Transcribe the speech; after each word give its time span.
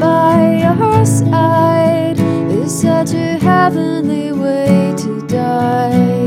by 0.00 0.58
your 0.62 1.04
side 1.06 2.18
is 2.50 2.80
such 2.80 3.12
a 3.12 3.38
heavenly 3.38 4.32
way 4.32 4.94
to 4.98 5.26
die. 5.26 6.17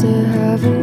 to 0.00 0.06
have 0.06 0.79